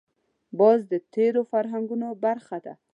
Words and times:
باز 0.59 0.79
د 0.91 0.93
تېرو 1.13 1.41
فرهنګونو 1.51 2.07
برخه 2.23 2.57
ده 2.65 2.73